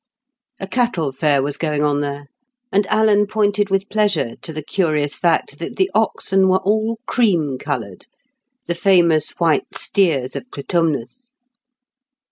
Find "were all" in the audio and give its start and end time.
6.49-6.97